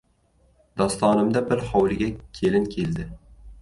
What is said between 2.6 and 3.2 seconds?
keldi.